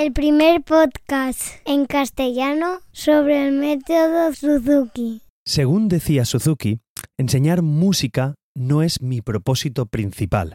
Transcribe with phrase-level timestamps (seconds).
[0.00, 5.20] el primer podcast en castellano sobre el método Suzuki.
[5.44, 6.80] Según decía Suzuki,
[7.18, 10.54] enseñar música no es mi propósito principal.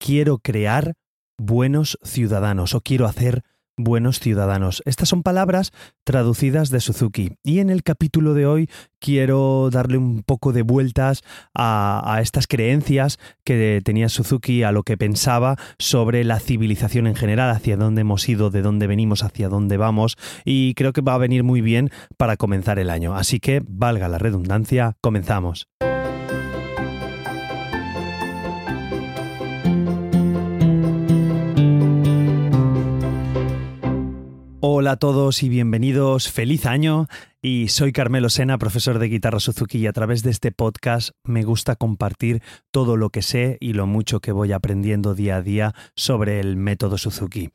[0.00, 0.94] Quiero crear
[1.38, 3.44] buenos ciudadanos o quiero hacer
[3.84, 4.82] buenos ciudadanos.
[4.84, 5.72] Estas son palabras
[6.04, 7.32] traducidas de Suzuki.
[7.42, 11.22] Y en el capítulo de hoy quiero darle un poco de vueltas
[11.54, 17.50] a, estas creencias que tenía Suzuki, a lo que pensaba sobre la civilización en general,
[17.50, 20.16] hacia dónde hemos ido, de dónde venimos, hacia dónde vamos.
[20.44, 23.14] Y creo que va a venir muy bien para comenzar el año.
[23.16, 25.68] Así que, valga la redundancia, comenzamos.
[34.62, 37.08] Hola a todos y bienvenidos, feliz año
[37.40, 41.44] y soy Carmelo Sena, profesor de guitarra Suzuki y a través de este podcast me
[41.44, 45.74] gusta compartir todo lo que sé y lo mucho que voy aprendiendo día a día
[45.96, 47.52] sobre el método Suzuki.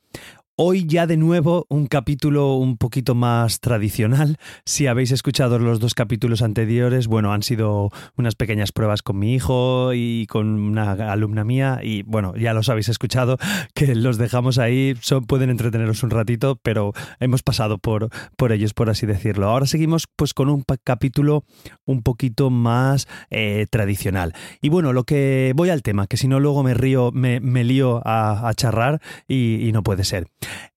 [0.57, 4.37] Hoy ya de nuevo un capítulo un poquito más tradicional.
[4.63, 9.33] Si habéis escuchado los dos capítulos anteriores, bueno, han sido unas pequeñas pruebas con mi
[9.33, 13.37] hijo y con una alumna mía y bueno, ya los habéis escuchado,
[13.73, 18.07] que los dejamos ahí, son, pueden entreteneros un ratito, pero hemos pasado por,
[18.37, 19.49] por ellos, por así decirlo.
[19.49, 21.43] Ahora seguimos pues con un capítulo
[21.83, 24.31] un poquito más eh, tradicional.
[24.61, 28.01] Y bueno, lo que voy al tema, que si no luego me río, me, lío
[28.05, 30.27] a, charrar y no puede ser.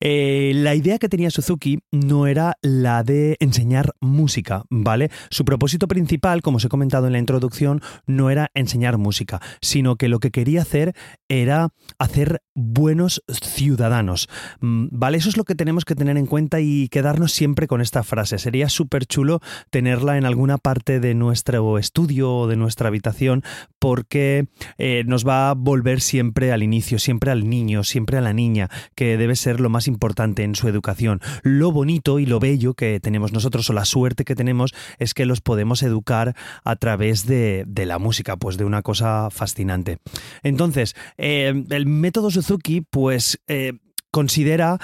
[0.00, 5.10] Eh, la idea que tenía Suzuki no era la de enseñar música, ¿vale?
[5.30, 9.96] Su propósito principal, como os he comentado en la introducción, no era enseñar música, sino
[9.96, 10.94] que lo que quería hacer
[11.28, 14.28] era hacer buenos ciudadanos,
[14.60, 15.18] mm, ¿vale?
[15.18, 18.38] Eso es lo que tenemos que tener en cuenta y quedarnos siempre con esta frase.
[18.38, 23.42] Sería súper chulo tenerla en alguna parte de nuestro estudio o de nuestra habitación
[23.78, 28.32] porque eh, nos va a volver siempre al inicio, siempre al niño, siempre a la
[28.32, 31.20] niña, que debe ser lo más importante en su educación.
[31.42, 35.26] Lo bonito y lo bello que tenemos nosotros o la suerte que tenemos es que
[35.26, 39.98] los podemos educar a través de, la música, pues de una cosa fascinante.
[40.42, 43.40] Entonces, eh, el método Suzuki, pues...
[43.46, 43.72] Eh,
[44.10, 44.78] considera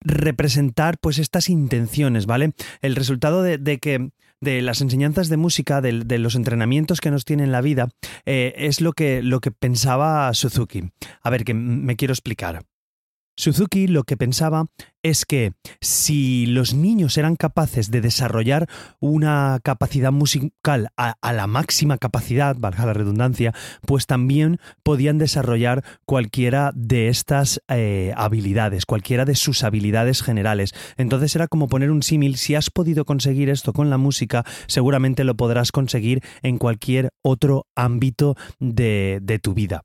[0.00, 2.52] representar pues estas intenciones, ¿vale?
[2.80, 7.44] El resultado de, que de las enseñanzas de música, de, los entrenamientos que nos tiene
[7.44, 7.88] en la vida,
[8.24, 10.90] eh, es lo que, lo que pensaba Suzuki.
[11.22, 12.64] A ver, que me quiero explicar.
[13.36, 14.66] Suzuki lo que pensaba
[15.02, 18.66] es que si los niños eran capaces de desarrollar
[18.98, 23.52] una capacidad musical a, la máxima capacidad, valga la redundancia,
[23.82, 30.74] pues también podían desarrollar cualquiera de estas eh, habilidades, cualquiera de sus habilidades generales.
[30.96, 35.24] Entonces era como poner un símil, si has podido conseguir esto con la música, seguramente
[35.24, 39.82] lo podrás conseguir en cualquier otro ámbito de tu vida.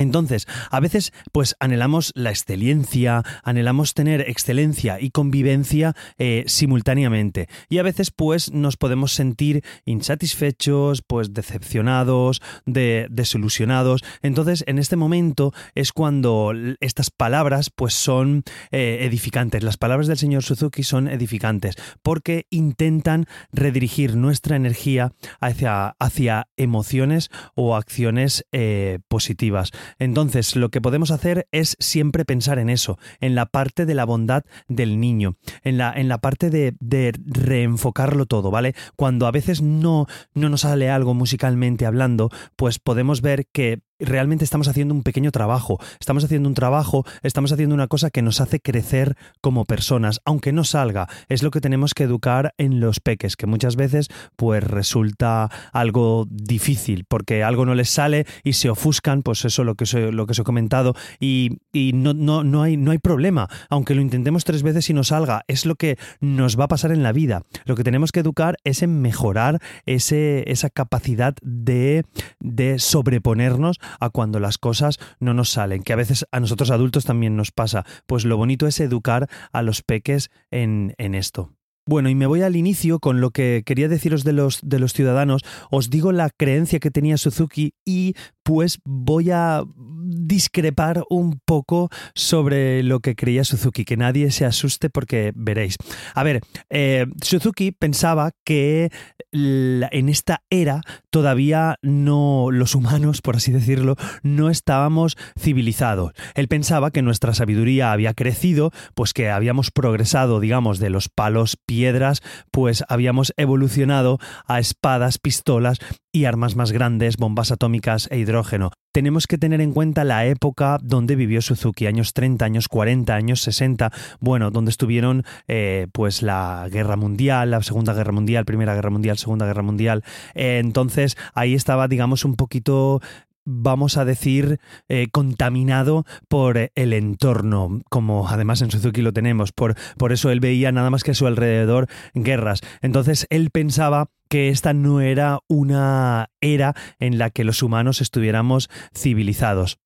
[0.00, 7.48] Entonces, a veces, pues anhelamos la excelencia, anhelamos tener excelencia y convivencia eh, simultáneamente.
[7.68, 14.02] Y a veces, pues, nos podemos sentir insatisfechos, pues, decepcionados, desilusionados.
[14.22, 19.62] Entonces, en este momento es cuando estas palabras, pues, son eh, edificantes.
[19.62, 27.28] Las palabras del señor Suzuki son edificantes porque intentan redirigir nuestra energía hacia, hacia emociones
[27.54, 29.72] o acciones eh, positivas.
[29.98, 34.04] Entonces, lo que podemos hacer es siempre pensar en eso, en la parte de la
[34.04, 38.74] bondad del niño, en la, en la parte de, de reenfocarlo todo, ¿vale?
[38.96, 44.44] Cuando a veces no, no nos sale algo musicalmente hablando, pues podemos ver que realmente
[44.44, 48.40] estamos haciendo un pequeño trabajo, estamos haciendo un trabajo, estamos haciendo una cosa que nos
[48.40, 53.00] hace crecer como personas, aunque no salga, es lo que tenemos que educar en los
[53.00, 58.70] peques, que muchas veces pues resulta algo difícil, porque algo no les sale y se
[58.70, 61.58] ofuscan, pues eso lo que os, lo que os he comentado, y,
[61.94, 65.42] no, no, no, hay, no hay problema, aunque lo intentemos tres veces y no salga,
[65.48, 67.42] es lo que nos va a pasar en la vida.
[67.64, 72.04] Lo que tenemos que educar es en mejorar ese, esa capacidad de,
[72.38, 77.04] de sobreponernos a cuando las cosas no nos salen, que a veces a nosotros adultos
[77.04, 77.84] también nos pasa.
[78.06, 81.52] Pues lo bonito es educar a los peques en, en esto.
[81.86, 84.92] Bueno, y me voy al inicio con lo que quería deciros de los, de los
[84.92, 85.42] ciudadanos.
[85.70, 89.62] Os digo la creencia que tenía Suzuki y pues voy a
[90.10, 95.76] discrepar un poco sobre lo que creía Suzuki, que nadie se asuste porque veréis.
[96.14, 98.90] A ver, eh, Suzuki pensaba que
[99.32, 106.12] en esta era todavía no los humanos, por así decirlo, no estábamos civilizados.
[106.34, 111.56] Él pensaba que nuestra sabiduría había crecido, pues que habíamos progresado, digamos, de los palos
[111.66, 115.78] piedras, pues habíamos evolucionado a espadas, pistolas
[116.12, 118.70] y armas más grandes, bombas atómicas e hidrógeno.
[118.92, 123.40] Tenemos que tener en cuenta la época donde vivió Suzuki, años 30, años 40, años
[123.42, 128.90] 60, bueno, donde estuvieron eh, pues la guerra mundial, la segunda guerra mundial, primera guerra
[128.90, 130.02] mundial, segunda guerra mundial.
[130.34, 133.00] Eh, entonces ahí estaba, digamos, un poquito
[133.46, 139.52] vamos a decir, eh, contaminado por el entorno, como además en Suzuki lo tenemos.
[139.52, 142.60] Por, por eso él veía nada más que a su alrededor guerras.
[142.80, 148.70] Entonces él pensaba que esta no era una era en la que los humanos estuviéramos
[148.94, 149.79] civilizados.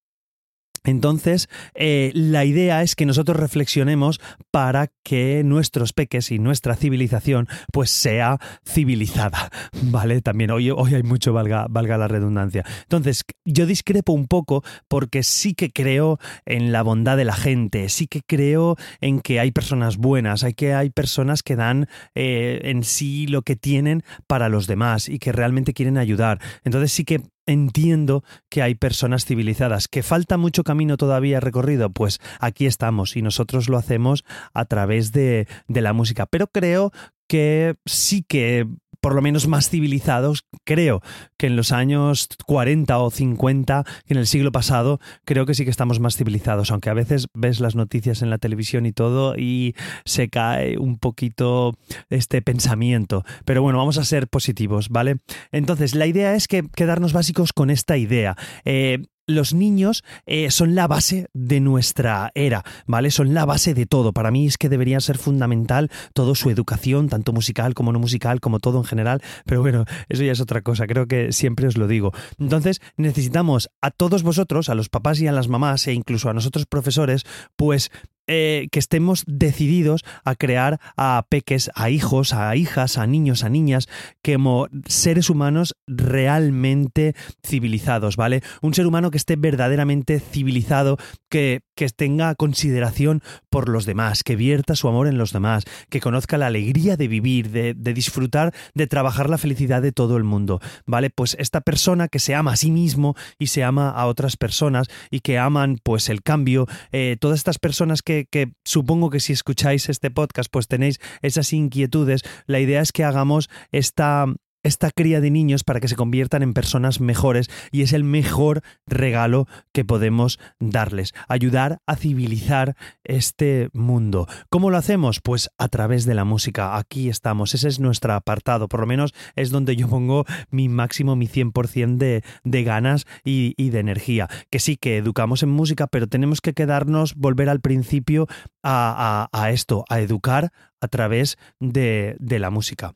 [0.85, 4.21] Entonces, eh, la idea es que nosotros reflexionemos
[4.51, 9.51] para que nuestros peques y nuestra civilización pues sea civilizada,
[9.83, 10.21] ¿vale?
[10.21, 12.65] También hoy, hoy hay mucho, valga, valga la redundancia.
[12.83, 17.89] Entonces, yo discrepo un poco porque sí que creo en la bondad de la gente,
[17.89, 22.61] sí que creo en que hay personas buenas, hay que hay personas que dan eh,
[22.65, 26.41] en sí lo que tienen para los demás y que realmente quieren ayudar.
[26.65, 29.89] Entonces sí que entiendo que hay personas civilizadas.
[29.89, 31.91] ¿Que falta mucho camino todavía recorrido?
[31.91, 36.27] Pues aquí estamos y nosotros lo hacemos a través de, de la música.
[36.27, 36.93] Pero creo
[37.27, 38.67] que sí que
[39.05, 41.03] por lo menos más civilizados, creo
[41.37, 45.71] que en los años 40 o 50, en el siglo pasado, creo que sí que
[45.71, 49.75] estamos más civilizados, aunque a veces ves las noticias en la televisión y todo y
[50.07, 51.77] se cae un poquito
[52.09, 53.27] este pensamiento.
[53.45, 55.19] Pero bueno, vamos a ser positivos, ¿vale?
[55.53, 58.37] Entonces, la idea es que quedarnos básicos con esta idea.
[58.65, 63.11] Eh, los niños eh, son la base de nuestra era, ¿vale?
[63.11, 64.13] Son la base de todo.
[64.13, 68.41] Para mí es que debería ser fundamental toda su educación, tanto musical como no musical,
[68.41, 69.23] como todo en general.
[69.45, 72.13] Pero bueno, eso ya es otra cosa, creo que siempre os lo digo.
[72.39, 76.35] Entonces, necesitamos a todos vosotros, a los papás y a las mamás, e incluso a
[76.35, 77.25] nosotros profesores,
[77.57, 77.91] pues
[78.27, 83.49] eh, que estemos decididos a crear a peques, a hijos, a hijas, a niños, a
[83.49, 83.89] niñas,
[84.23, 88.43] como seres humanos realmente civilizados, ¿vale?
[88.63, 90.97] Un ser humano que esté verdaderamente civilizado,
[91.29, 96.01] que, que tenga consideración por los demás, que vierta su amor en los demás, que
[96.01, 100.61] conozca la alegría de vivir, de, disfrutar, de trabajar la felicidad de todo el mundo,
[100.87, 101.11] ¿vale?
[101.11, 104.89] Pues esta persona que se ama a sí mismo y se ama a otras personas
[105.11, 109.33] y que aman pues el cambio, eh, todas estas personas que que, supongo que si
[109.33, 114.27] escucháis este podcast pues tenéis esas inquietudes, la idea es que hagamos esta,
[114.65, 118.63] esta cría de niños para que se conviertan en personas mejores y es el mejor
[118.87, 124.27] regalo que podemos darles, ayudar a civilizar este mundo.
[124.51, 125.21] ¿Cómo lo hacemos?
[125.21, 126.77] Pues a través de la música.
[126.77, 131.15] Aquí estamos, ese es nuestro apartado, por lo menos es donde yo pongo mi máximo,
[131.15, 134.29] mi 100% de, de ganas y, de energía.
[134.51, 138.27] Que sí, que educamos en música, pero tenemos que quedarnos, volver al principio
[138.63, 142.95] a, esto, a educar a través de la música.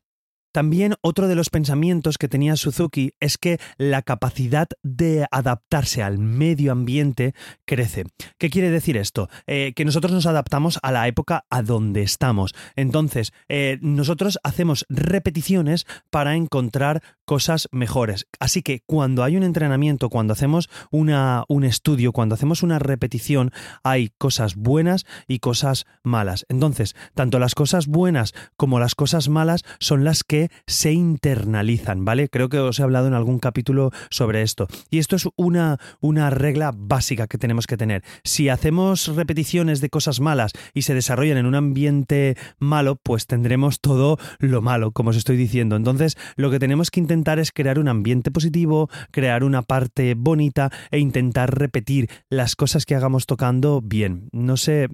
[0.53, 6.19] También otro de los pensamientos que tenía Suzuki es que la capacidad de adaptarse al
[6.19, 7.35] medio ambiente
[7.67, 8.05] crece.
[8.39, 9.29] ¿Qué quiere decir esto?
[9.47, 12.55] Eh, que nosotros nos adaptamos a la época a donde estamos.
[12.77, 18.27] Entonces, eh, nosotros hacemos repeticiones para encontrar cosas mejores.
[18.41, 23.53] Así que cuando hay un entrenamiento, cuando hacemos una, un estudio, cuando hacemos una repetición,
[23.83, 26.47] hay cosas buenas y cosas malas.
[26.49, 32.29] Entonces, tanto las cosas buenas como las cosas malas son las que se internalizan, ¿vale?
[32.29, 34.69] Creo que os he hablado en algún capítulo sobre esto.
[34.91, 38.03] Y esto es una, una regla básica que tenemos que tener.
[38.25, 43.81] Si hacemos repeticiones de cosas malas y se desarrollan en un ambiente malo, pues tendremos
[43.81, 45.77] todo lo malo, como os estoy diciendo.
[45.77, 50.71] Entonces, lo que tenemos que intentar es crear un ambiente positivo, crear una parte bonita
[50.91, 54.29] e intentar repetir las cosas que hagamos tocando bien.
[54.33, 54.89] No sé,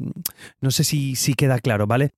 [0.60, 2.12] no sé si, si queda claro, ¿vale?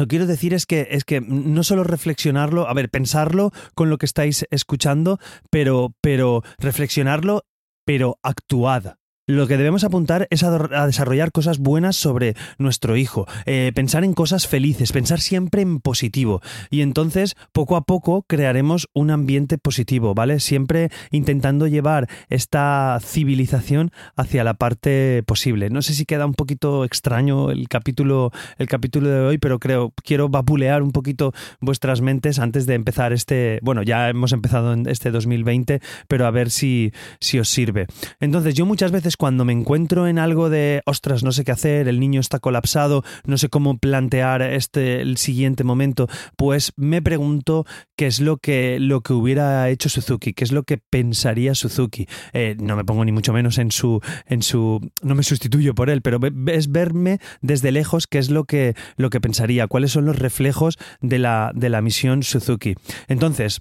[0.00, 3.90] Lo que quiero decir es que, es que no solo reflexionarlo, a ver, pensarlo con
[3.90, 5.18] lo que estáis escuchando,
[5.50, 7.44] pero, pero reflexionarlo,
[7.84, 8.94] pero actuad.
[9.30, 14.12] Lo que debemos apuntar es a, desarrollar cosas buenas sobre nuestro hijo, eh, pensar en
[14.12, 16.42] cosas felices, pensar siempre en positivo.
[16.68, 20.40] Y entonces, poco a poco, crearemos un ambiente positivo, ¿vale?
[20.40, 25.70] Siempre intentando llevar esta civilización hacia la parte posible.
[25.70, 29.92] No sé si queda un poquito extraño el capítulo, el capítulo de hoy, pero creo,
[30.02, 34.88] quiero vapulear un poquito vuestras mentes antes de empezar este, bueno, ya hemos empezado en
[34.88, 37.86] este 2020, pero a ver si, si os sirve.
[38.18, 41.88] Entonces, yo muchas veces cuando me encuentro en algo de, ostras, no sé qué hacer,
[41.88, 47.66] el niño está colapsado, no sé cómo plantear este, el siguiente momento, pues me pregunto
[47.96, 52.06] qué es lo que, lo que hubiera hecho Suzuki, qué es lo que pensaría Suzuki.
[52.32, 55.90] Eh, no me pongo ni mucho menos en su, en su, no me sustituyo por
[55.90, 60.06] él, pero es verme desde lejos qué es lo que, lo que pensaría, cuáles son
[60.06, 62.74] los reflejos de la, de la misión Suzuki.
[63.06, 63.60] Entonces,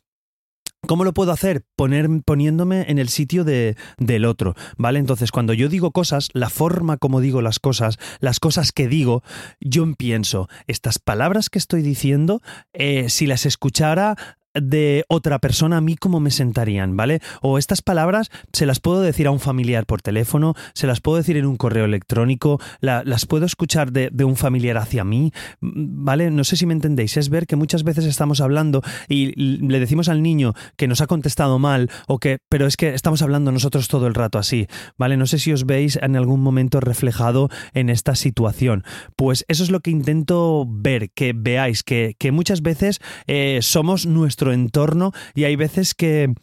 [0.88, 1.66] ¿Cómo lo puedo hacer?
[1.76, 5.00] Poniéndome en el sitio de, del otro, ¿vale?
[5.00, 9.22] Entonces, cuando yo digo cosas, la forma como digo las cosas, las cosas que digo,
[9.60, 12.42] yo pienso, estas palabras que estoy diciendo,
[12.74, 14.16] eh, si las escuchara
[14.54, 17.22] de otra persona a mí cómo me sentarían, ¿vale?
[17.42, 21.18] O estas palabras se las puedo decir a un familiar por teléfono, se las puedo
[21.18, 26.30] decir en un correo electrónico, las puedo escuchar de, un familiar hacia mí, ¿vale?
[26.30, 30.10] No sé si me entendéis, es ver que muchas veces estamos hablando y le decimos
[30.10, 33.88] al niño que nos ha contestado mal o que, pero es que estamos hablando nosotros
[33.88, 35.18] todo el rato así, ¿vale?
[35.18, 38.84] No sé si os veis en algún momento reflejado en esta situación.
[39.16, 44.06] Pues eso es lo que intento ver, que veáis, que, muchas veces eh, somos
[44.40, 46.34] nuestro entorno y hay veces que,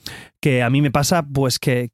[0.46, 1.90] que a mí me pasa pues que,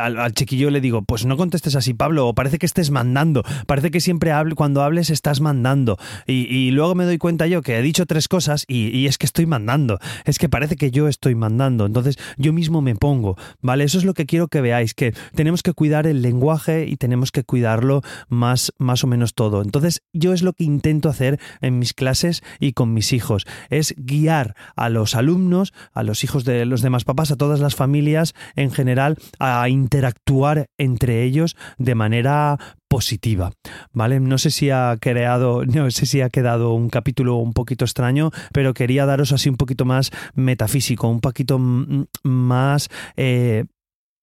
[0.00, 3.90] al, chiquillo le digo, pues no contestes así, Pablo, o parece que estés mandando, parece
[3.90, 5.98] que siempre hable, cuando hables estás mandando.
[6.28, 9.46] Y, luego me doy cuenta yo que he dicho tres cosas y, es que estoy
[9.46, 13.82] mandando, es que parece que yo estoy mandando, entonces yo mismo me pongo, ¿vale?
[13.82, 17.32] Eso es lo que quiero que veáis, que tenemos que cuidar el lenguaje y tenemos
[17.32, 19.60] que cuidarlo más, más o menos todo.
[19.60, 23.92] Entonces yo es lo que intento hacer en mis clases y con mis hijos, es
[23.96, 28.34] guiar a los alumnos, a los hijos de los demás papás, a todas las familias
[28.56, 33.52] en general a interactuar entre ellos de manera positiva,
[33.92, 34.20] ¿vale?
[34.20, 38.30] No sé si ha creado, no sé si ha quedado un capítulo un poquito extraño,
[38.52, 43.64] pero quería daros así un poquito más metafísico, un poquito más eh,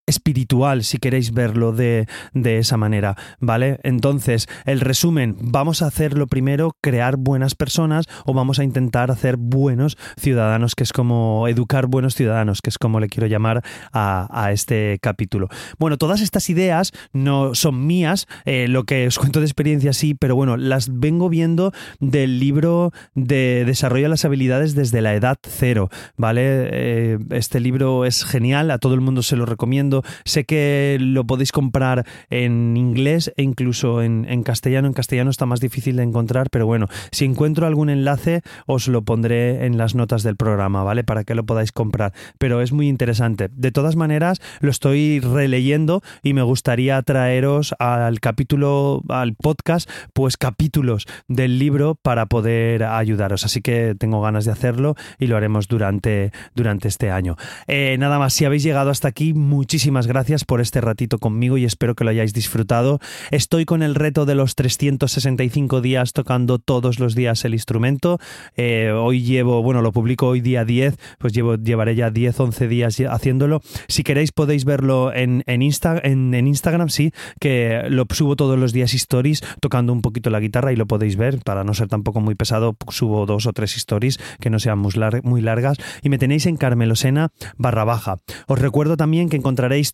[0.09, 3.79] espiritual, si queréis verlo de, esa manera, ¿vale?
[3.83, 9.11] Entonces, el resumen, vamos a hacer lo primero, crear buenas personas o vamos a intentar
[9.11, 13.63] hacer buenos ciudadanos, que es como educar buenos ciudadanos, que es como le quiero llamar
[13.93, 15.47] a, este capítulo.
[15.77, 20.15] Bueno, todas estas ideas no son mías, eh, lo que os cuento de experiencia sí,
[20.15, 25.37] pero bueno, las vengo viendo del libro de Desarrollo de las habilidades desde la edad
[25.47, 26.41] cero, ¿vale?
[26.71, 31.25] Eh, este libro es genial, a todo el mundo se lo recomiendo Sé que lo
[31.25, 34.87] podéis comprar en inglés e incluso en, castellano.
[34.87, 39.01] En castellano está más difícil de encontrar, pero bueno, si encuentro algún enlace os lo
[39.03, 41.03] pondré en las notas del programa, ¿vale?
[41.03, 42.13] Para que lo podáis comprar.
[42.37, 43.49] Pero es muy interesante.
[43.51, 50.37] De todas maneras, lo estoy releyendo y me gustaría traeros al capítulo, al podcast, pues
[50.37, 53.45] capítulos del libro para poder ayudaros.
[53.45, 57.35] Así que tengo ganas de hacerlo y lo haremos durante, durante este año.
[57.67, 61.57] Eh, nada más, si habéis llegado hasta aquí, muchísimas muchísimas gracias por este ratito conmigo
[61.57, 62.99] y espero que lo hayáis disfrutado.
[63.31, 68.19] Estoy con el reto de los 365 días tocando todos los días el instrumento.
[68.55, 72.67] Eh, hoy llevo, bueno, lo publico hoy día 10, pues llevo, llevaré ya 10, 11
[72.67, 73.61] días haciéndolo.
[73.87, 78.93] Si queréis podéis verlo en, en, en, Instagram, sí, que lo subo todos los días
[78.93, 81.39] stories tocando un poquito la guitarra y lo podéis ver.
[81.39, 85.41] Para no ser tampoco muy pesado, subo dos o tres stories que no sean muy,
[85.41, 85.77] largas.
[86.03, 88.17] Y me tenéis en Carmelosena barra baja.
[88.45, 89.37] Os recuerdo también que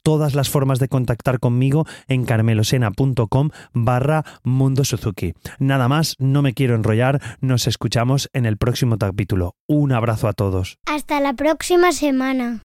[0.01, 5.34] todas las formas de contactar conmigo en carmelosena.com barra Mundo Suzuki.
[5.60, 9.56] Nada más, no me quiero enrollar, nos escuchamos en el próximo capítulo.
[9.68, 10.77] Un abrazo a todos.
[10.86, 12.62] Hasta la próxima semana.